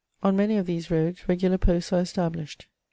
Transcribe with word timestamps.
On 0.23 0.35
many 0.35 0.57
of 0.57 0.65
these 0.65 0.89
roads 0.89 1.29
regular 1.29 1.59
posts 1.59 1.93
are 1.93 1.99
established. 1.99 2.65